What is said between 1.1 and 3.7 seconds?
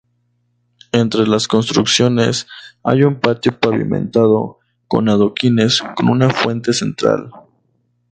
las construcciones hay un patio